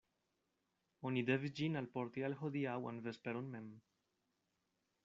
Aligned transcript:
Oni 1.09 1.23
devis 1.27 1.53
ĝin 1.59 1.81
alporti 1.83 2.27
la 2.27 2.41
hodiaŭan 2.41 3.05
vesperon 3.11 3.55
mem. 3.55 3.71